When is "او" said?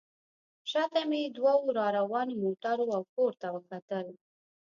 2.95-3.01